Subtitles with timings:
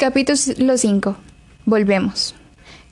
[0.00, 1.14] Capítulo 5.
[1.66, 2.34] Volvemos.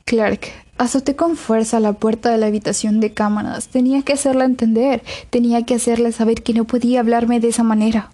[0.05, 0.41] Clark.
[0.77, 3.69] Azoté con fuerza la puerta de la habitación de cámaras.
[3.69, 5.03] Tenía que hacerla entender.
[5.31, 8.11] Tenía que hacerle saber que no podía hablarme de esa manera.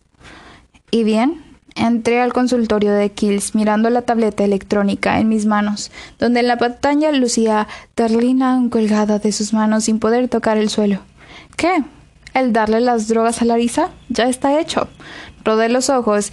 [0.92, 1.42] ¿Y bien?
[1.74, 5.90] Entré al consultorio de Kills mirando la tableta electrónica en mis manos,
[6.20, 7.66] donde en la pantalla lucía
[7.96, 11.00] Darlina colgada de sus manos sin poder tocar el suelo.
[11.56, 11.82] ¿Qué?
[12.32, 13.90] ¿El darle las drogas a Larisa?
[14.08, 14.86] Ya está hecho.
[15.42, 16.30] Rodé los ojos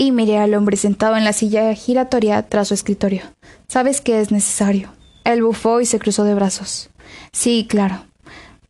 [0.00, 3.20] y miré al hombre sentado en la silla giratoria tras su escritorio.
[3.68, 4.88] ¿Sabes qué es necesario?
[5.24, 6.88] Él bufó y se cruzó de brazos.
[7.32, 8.02] Sí, claro.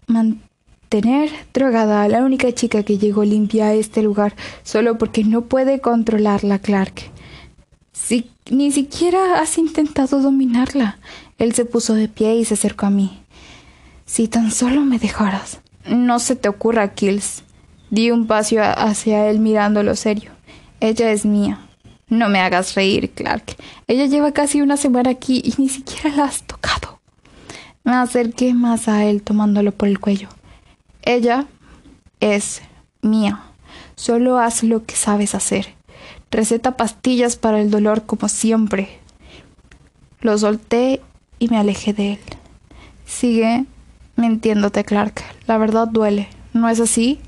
[0.08, 5.42] Mantener drogada a la única chica que llegó limpia a este lugar solo porque no
[5.42, 6.94] puede controlarla, Clark.
[7.92, 10.98] Si, ni siquiera has intentado dominarla.
[11.38, 13.22] Él se puso de pie y se acercó a mí.
[14.04, 15.60] Si tan solo me dejaras.
[15.86, 17.44] No se te ocurra, Kills.
[17.90, 20.32] Di un paso hacia él mirándolo serio.
[20.80, 21.58] Ella es mía.
[22.08, 23.56] No me hagas reír, Clark.
[23.86, 27.00] Ella lleva casi una semana aquí y ni siquiera la has tocado.
[27.84, 30.28] Me acerqué más a él tomándolo por el cuello.
[31.02, 31.46] Ella
[32.20, 32.62] es
[33.02, 33.42] mía.
[33.94, 35.74] Solo haz lo que sabes hacer.
[36.30, 38.88] Receta pastillas para el dolor como siempre.
[40.20, 41.00] Lo solté
[41.38, 42.20] y me alejé de él.
[43.06, 43.66] Sigue
[44.16, 45.22] mintiéndote, Clark.
[45.46, 46.28] La verdad duele.
[46.52, 47.18] ¿No es así?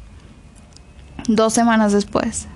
[1.29, 2.49] Dos semanas después.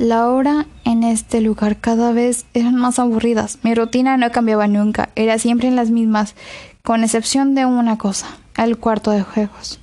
[0.00, 3.58] La hora en este lugar cada vez eran más aburridas.
[3.62, 6.34] Mi rutina no cambiaba nunca, era siempre en las mismas,
[6.82, 8.26] con excepción de una cosa,
[8.56, 9.78] el cuarto de juegos.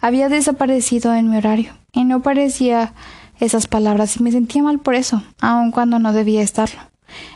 [0.00, 2.94] Había desaparecido en mi horario y no parecía
[3.38, 6.80] esas palabras y me sentía mal por eso, aun cuando no debía estarlo.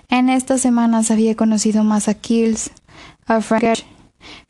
[0.08, 2.72] En estas semanas había conocido más a Kills,
[3.28, 3.86] a French.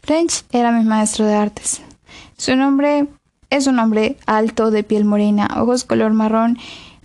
[0.01, 1.83] French era mi maestro de artes.
[2.39, 3.09] Su nombre
[3.51, 6.57] es un hombre alto, de piel morena, ojos color marrón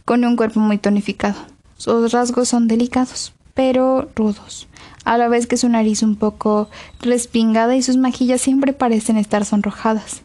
[0.10, 1.40] con un cuerpo muy tonificado.
[1.78, 4.68] Sus rasgos son delicados, pero rudos,
[5.06, 6.68] a la vez que su nariz un poco
[7.00, 10.24] respingada y sus mejillas siempre parecen estar sonrojadas.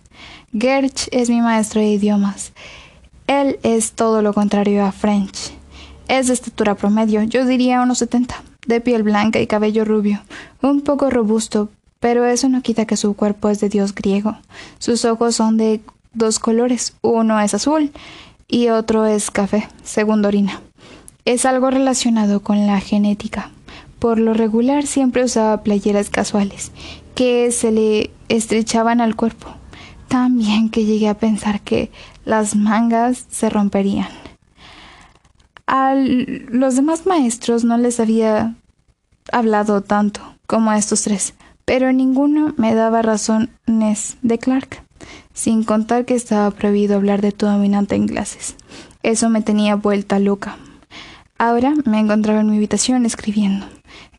[0.58, 2.54] Gerch es mi maestro de idiomas.
[3.26, 5.52] Él es todo lo contrario a French.
[6.08, 10.22] Es de estatura promedio, yo diría unos setenta, de piel blanca y cabello rubio,
[10.62, 11.68] un poco robusto,
[12.00, 14.38] pero eso no quita que su cuerpo es de dios griego.
[14.78, 15.82] Sus ojos son de
[16.14, 17.92] dos colores, uno es azul
[18.48, 20.60] y otro es café, según Dorina.
[21.24, 23.50] Es algo relacionado con la genética.
[23.98, 26.70] Por lo regular siempre usaba playeras casuales,
[27.14, 29.48] que se le estrechaban al cuerpo.
[30.08, 31.90] También que llegué a pensar que
[32.24, 34.08] las mangas se romperían.
[35.66, 38.54] A los demás maestros no les había
[39.32, 41.34] hablado tanto como a estos tres,
[41.64, 44.83] pero ninguno me daba razones de Clark
[45.32, 48.56] sin contar que estaba prohibido hablar de tu dominante en clases.
[49.02, 50.56] Eso me tenía vuelta loca.
[51.38, 53.66] Ahora me encontraba en mi habitación escribiendo.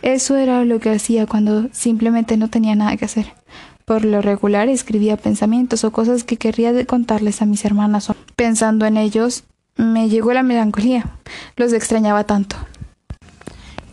[0.01, 3.33] Eso era lo que hacía cuando simplemente no tenía nada que hacer.
[3.85, 8.11] Por lo regular escribía pensamientos o cosas que querría contarles a mis hermanas.
[8.35, 9.43] Pensando en ellos,
[9.77, 11.17] me llegó la melancolía.
[11.55, 12.55] Los extrañaba tanto.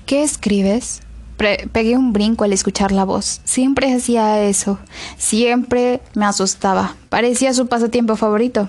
[0.06, 1.02] ¿Qué escribes?
[1.36, 3.40] Pegué un brinco al escuchar la voz.
[3.44, 4.78] Siempre hacía eso.
[5.16, 6.96] Siempre me asustaba.
[7.08, 8.68] Parecía su pasatiempo favorito.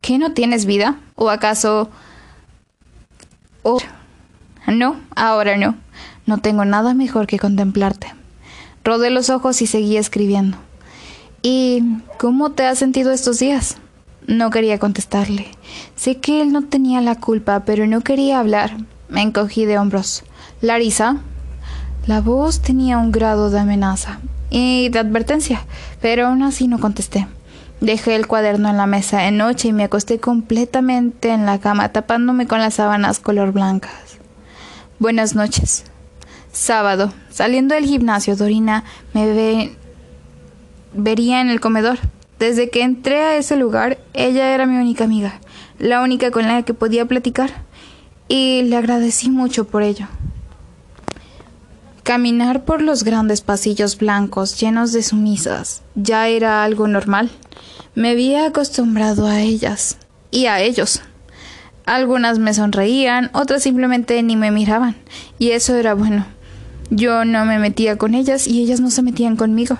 [0.00, 0.98] ¿Qué no tienes vida?
[1.14, 1.90] ¿O acaso...
[3.62, 3.78] Oh.
[4.66, 5.76] No, ahora no.
[6.26, 8.14] No tengo nada mejor que contemplarte.
[8.84, 10.58] Rodé los ojos y seguí escribiendo.
[11.42, 11.82] ¿Y
[12.18, 13.76] cómo te has sentido estos días?
[14.26, 15.48] No quería contestarle.
[15.96, 18.76] Sé que él no tenía la culpa, pero no quería hablar.
[19.08, 20.24] Me encogí de hombros.
[20.60, 21.20] Larisa,
[22.06, 24.20] la voz tenía un grado de amenaza
[24.50, 25.64] y de advertencia,
[26.00, 27.26] pero aún así no contesté.
[27.80, 31.88] Dejé el cuaderno en la mesa de noche y me acosté completamente en la cama,
[31.90, 34.18] tapándome con las sábanas color blancas.
[34.98, 35.84] Buenas noches.
[36.52, 37.12] Sábado.
[37.30, 38.84] Saliendo del gimnasio, Dorina
[39.14, 39.76] me ve...
[40.92, 41.98] vería en el comedor.
[42.38, 45.40] Desde que entré a ese lugar, ella era mi única amiga,
[45.78, 47.50] la única con la que podía platicar,
[48.28, 50.06] y le agradecí mucho por ello.
[52.02, 57.30] Caminar por los grandes pasillos blancos llenos de sumisas ya era algo normal.
[57.94, 59.98] Me había acostumbrado a ellas
[60.32, 61.00] y a ellos.
[61.86, 64.96] Algunas me sonreían, otras simplemente ni me miraban,
[65.38, 66.26] y eso era bueno.
[66.90, 69.78] Yo no me metía con ellas y ellas no se metían conmigo.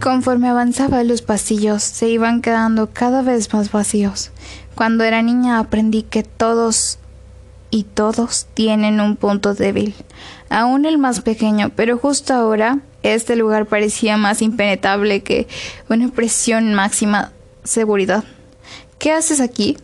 [0.00, 4.30] Conforme avanzaba los pasillos, se iban quedando cada vez más vacíos.
[4.74, 6.98] Cuando era niña aprendí que todos
[7.74, 9.96] y todos tienen un punto débil,
[10.48, 15.48] aún el más pequeño, pero justo ahora este lugar parecía más impenetrable que
[15.88, 17.32] una presión máxima
[17.64, 18.22] seguridad.
[19.00, 19.76] ¿Qué haces aquí?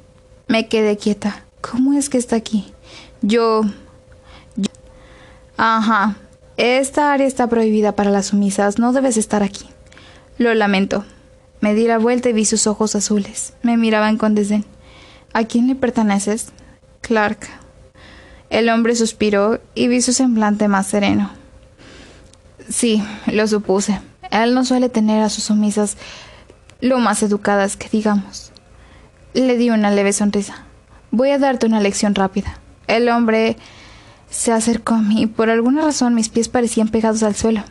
[0.46, 1.42] Me quedé quieta.
[1.60, 2.72] ¿Cómo es que está aquí?
[3.22, 3.62] Yo,
[5.56, 6.14] Ajá.
[6.56, 8.78] Esta área está prohibida para las sumisas.
[8.78, 9.66] No debes estar aquí.
[10.38, 11.04] Lo lamento.
[11.60, 13.54] Me di la vuelta y vi sus ojos azules.
[13.62, 14.64] Me miraban con desdén.
[15.32, 16.52] ¿A quién le perteneces?
[17.00, 17.48] Clark.
[18.50, 21.30] El hombre suspiró y vi su semblante más sereno.
[22.68, 24.00] Sí, lo supuse.
[24.30, 25.96] Él no suele tener a sus sumisas
[26.80, 28.52] lo más educadas que digamos.
[29.34, 30.64] Le di una leve sonrisa.
[31.12, 32.58] Voy a darte una lección rápida.
[32.88, 33.56] El hombre
[34.30, 35.26] se acercó a mí.
[35.26, 37.62] Por alguna razón mis pies parecían pegados al suelo.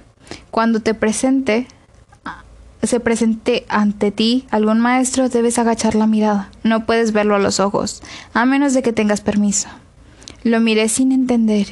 [0.50, 1.68] Cuando te presente,
[2.84, 6.50] se presente ante ti algún maestro, debes agachar la mirada.
[6.64, 8.02] No puedes verlo a los ojos,
[8.34, 9.68] a menos de que tengas permiso.
[10.44, 11.68] Lo miré sin entender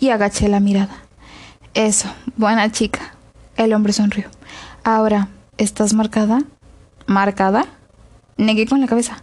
[0.00, 0.96] y agaché la mirada.
[1.74, 3.14] Eso, buena chica.
[3.56, 4.24] El hombre sonrió.
[4.82, 6.42] Ahora, ¿estás marcada?
[7.06, 7.66] ¿Marcada?
[8.36, 9.22] Negué con la cabeza.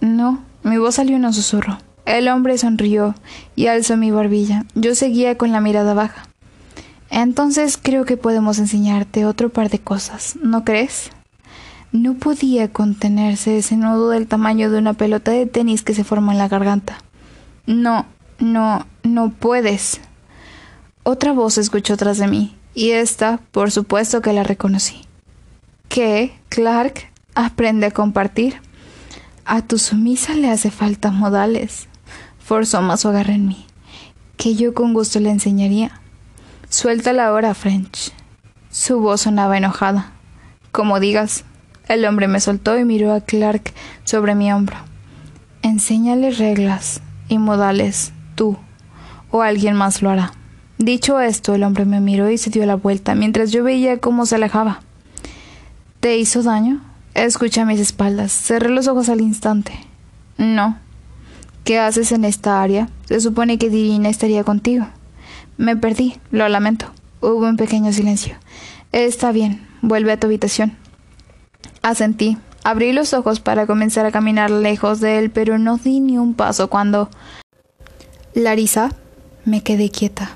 [0.00, 1.78] No, mi voz salió en un susurro.
[2.04, 3.14] El hombre sonrió
[3.56, 4.66] y alzó mi barbilla.
[4.74, 6.24] Yo seguía con la mirada baja.
[7.08, 11.10] Entonces creo que podemos enseñarte otro par de cosas, ¿no crees?
[11.92, 16.32] No podía contenerse ese nudo del tamaño de una pelota de tenis que se forma
[16.32, 16.98] en la garganta.
[17.66, 18.06] No,
[18.38, 20.00] no, no puedes.
[21.02, 25.02] Otra voz escuchó tras de mí, y esta, por supuesto que la reconocí.
[25.88, 27.10] ¿Qué, Clark?
[27.34, 28.60] Aprende a compartir.
[29.44, 31.88] A tu sumisa le hace falta modales
[32.50, 33.64] forzó más su agarre en mí,
[34.36, 36.00] que yo con gusto le enseñaría.
[36.68, 38.10] Suéltala ahora, French.
[38.72, 40.10] Su voz sonaba enojada.
[40.72, 41.44] Como digas.
[41.90, 43.72] El hombre me soltó y miró a Clark
[44.04, 44.76] sobre mi hombro.
[45.62, 48.56] Enséñale reglas y modales, tú,
[49.32, 50.32] o alguien más lo hará.
[50.78, 54.24] Dicho esto, el hombre me miró y se dio la vuelta mientras yo veía cómo
[54.24, 54.82] se alejaba.
[55.98, 56.80] ¿Te hizo daño?
[57.14, 58.30] Escuché a mis espaldas.
[58.30, 59.72] Cerré los ojos al instante.
[60.38, 60.78] No,
[61.64, 62.88] ¿Qué haces en esta área?
[63.06, 64.86] Se supone que Divina estaría contigo.
[65.58, 66.86] Me perdí, lo lamento.
[67.20, 68.36] Hubo un pequeño silencio.
[68.92, 70.76] Está bien, vuelve a tu habitación.
[71.82, 72.38] Asentí.
[72.62, 76.34] Abrí los ojos para comenzar a caminar lejos de él, pero no di ni un
[76.34, 77.08] paso cuando...
[78.34, 78.90] Larisa,
[79.44, 80.32] me quedé quieta.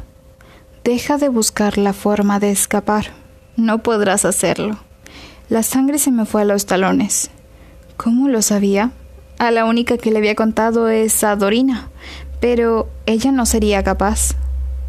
[0.85, 3.07] Deja de buscar la forma de escapar.
[3.57, 4.79] No podrás hacerlo.
[5.49, 7.31] La sangre se me fue a los talones.
[7.97, 8.93] ¿Cómo lo sabía?
[9.39, 11.91] A la única que le había contado es a Dorina,
[12.41, 14.35] pero ella no sería capaz.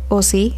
[0.07, 0.55] ¿O sí?